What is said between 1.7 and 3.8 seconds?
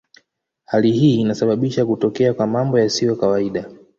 kutokea kwa mambo yasiyo kawaida.